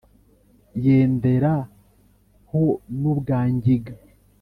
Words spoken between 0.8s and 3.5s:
yendera ho n’ubwa